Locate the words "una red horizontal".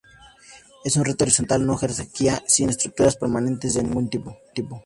0.95-1.63